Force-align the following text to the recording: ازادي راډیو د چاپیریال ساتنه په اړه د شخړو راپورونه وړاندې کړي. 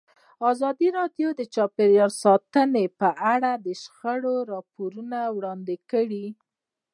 ازادي 0.51 0.87
راډیو 0.99 1.27
د 1.35 1.41
چاپیریال 1.55 2.11
ساتنه 2.23 2.83
په 2.99 3.09
اړه 3.33 3.51
د 3.65 3.67
شخړو 3.81 4.35
راپورونه 4.51 5.19
وړاندې 5.37 5.75
کړي. 5.91 6.25